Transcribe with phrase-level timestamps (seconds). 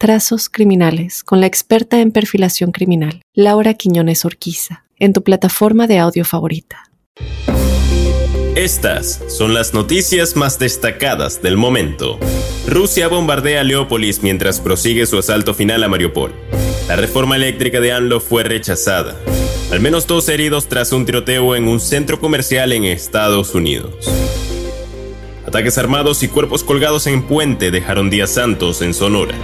[0.00, 5.98] Trazos Criminales con la experta en perfilación criminal, Laura Quiñones Orquiza en tu plataforma de
[5.98, 6.90] audio favorita.
[8.54, 12.18] Estas son las noticias más destacadas del momento.
[12.66, 16.32] Rusia bombardea Leópolis mientras prosigue su asalto final a Mariupol.
[16.88, 19.16] La reforma eléctrica de ANLO fue rechazada.
[19.70, 24.10] Al menos dos heridos tras un tiroteo en un centro comercial en Estados Unidos.
[25.46, 29.34] Ataques armados y cuerpos colgados en puente dejaron días santos en Sonora.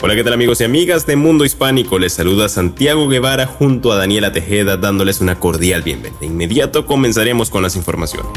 [0.00, 1.98] Hola, ¿qué tal amigos y amigas de Mundo Hispánico?
[1.98, 6.20] Les saluda Santiago Guevara junto a Daniela Tejeda dándoles una cordial bienvenida.
[6.20, 8.30] De inmediato comenzaremos con las informaciones.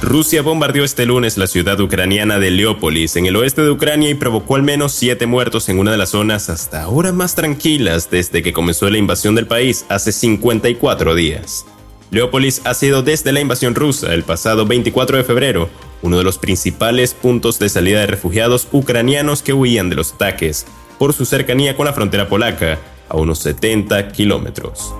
[0.00, 4.14] Rusia bombardeó este lunes la ciudad ucraniana de Leópolis en el oeste de Ucrania y
[4.14, 8.42] provocó al menos siete muertos en una de las zonas hasta ahora más tranquilas desde
[8.42, 11.66] que comenzó la invasión del país hace 54 días.
[12.10, 15.68] Leópolis ha sido desde la invasión rusa el pasado 24 de febrero
[16.02, 20.66] uno de los principales puntos de salida de refugiados ucranianos que huían de los ataques
[20.98, 24.94] por su cercanía con la frontera polaca, a unos 70 kilómetros.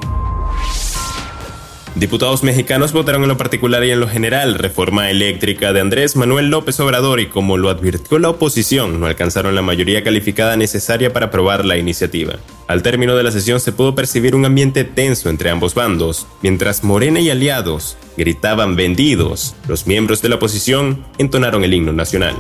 [1.94, 6.48] Diputados mexicanos votaron en lo particular y en lo general reforma eléctrica de Andrés Manuel
[6.48, 11.26] López Obrador y como lo advirtió la oposición, no alcanzaron la mayoría calificada necesaria para
[11.26, 12.34] aprobar la iniciativa.
[12.68, 16.84] Al término de la sesión se pudo percibir un ambiente tenso entre ambos bandos, mientras
[16.84, 22.36] Morena y aliados gritaban vendidos, los miembros de la oposición entonaron el himno nacional.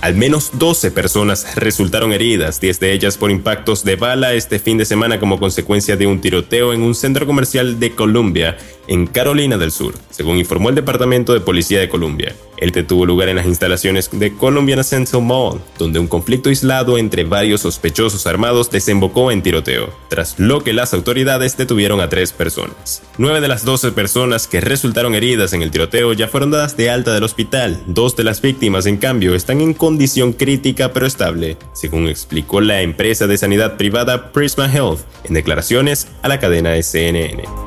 [0.00, 4.78] Al menos 12 personas resultaron heridas, 10 de ellas por impactos de bala este fin
[4.78, 9.58] de semana como consecuencia de un tiroteo en un centro comercial de Columbia, en Carolina
[9.58, 12.36] del Sur, según informó el Departamento de Policía de Columbia.
[12.56, 17.24] El tuvo lugar en las instalaciones de Columbiana Central Mall, donde un conflicto aislado entre
[17.24, 23.02] varios sospechosos armados desembocó en tiroteo, tras lo que las autoridades detuvieron a tres personas.
[23.18, 26.90] Nueve de las 12 personas que resultaron heridas en el tiroteo ya fueron dadas de
[26.90, 27.82] alta del hospital.
[27.86, 32.82] Dos de las víctimas, en cambio, están en condición crítica pero estable, según explicó la
[32.82, 37.63] empresa de sanidad privada Prisma Health en declaraciones a la cadena CNN.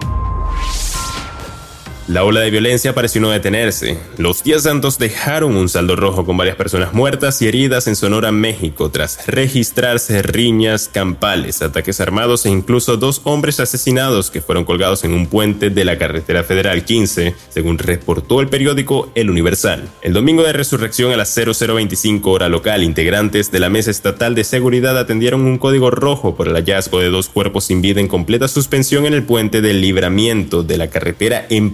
[2.07, 3.97] La ola de violencia pareció no detenerse.
[4.17, 8.31] Los días santos dejaron un saldo rojo con varias personas muertas y heridas en Sonora,
[8.31, 15.03] México, tras registrarse riñas campales, ataques armados e incluso dos hombres asesinados que fueron colgados
[15.03, 19.89] en un puente de la carretera federal 15, según reportó el periódico El Universal.
[20.01, 24.45] El domingo de resurrección a las 0025 hora local, integrantes de la Mesa Estatal de
[24.45, 28.47] Seguridad atendieron un código rojo por el hallazgo de dos cuerpos sin vida en completa
[28.47, 31.67] suspensión en el puente del libramiento de la carretera en.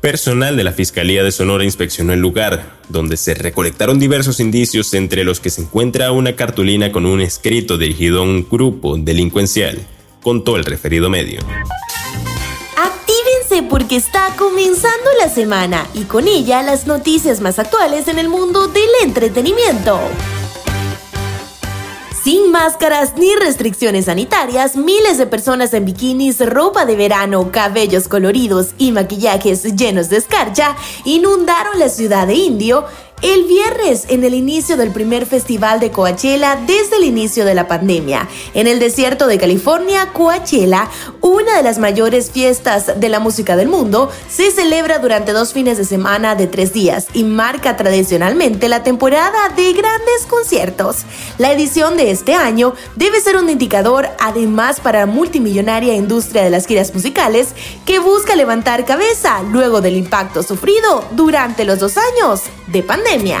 [0.00, 5.24] Personal de la Fiscalía de Sonora inspeccionó el lugar, donde se recolectaron diversos indicios entre
[5.24, 9.78] los que se encuentra una cartulina con un escrito dirigido a un grupo delincuencial,
[10.22, 11.40] contó el referido medio.
[12.76, 18.28] Actívense porque está comenzando la semana y con ella las noticias más actuales en el
[18.28, 19.98] mundo del entretenimiento.
[22.28, 28.74] Sin máscaras ni restricciones sanitarias, miles de personas en bikinis, ropa de verano, cabellos coloridos
[28.76, 32.84] y maquillajes llenos de escarcha inundaron la ciudad de Indio
[33.22, 37.66] el viernes, en el inicio del primer festival de Coachella desde el inicio de la
[37.66, 40.88] pandemia, en el desierto de California, Coachella,
[41.28, 45.78] una de las mayores fiestas de la música del mundo, se celebra durante dos fines
[45.78, 51.04] de semana de tres días y marca tradicionalmente la temporada de grandes conciertos.
[51.38, 56.50] La edición de este año debe ser un indicador además para la multimillonaria industria de
[56.50, 57.48] las giras musicales
[57.84, 63.40] que busca levantar cabeza luego del impacto sufrido durante los dos años de pandemia.